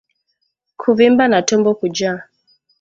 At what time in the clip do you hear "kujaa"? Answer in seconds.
1.79-2.21